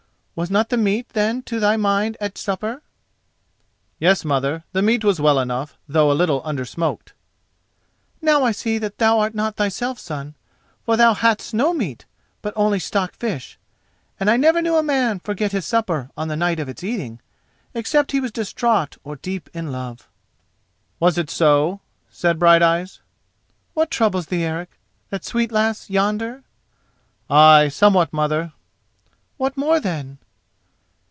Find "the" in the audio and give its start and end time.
0.69-0.77, 4.71-4.81, 16.27-16.37